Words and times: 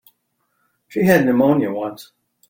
She 0.87 1.03
had 1.03 1.27
pneumonia 1.27 1.71
once. 1.71 2.11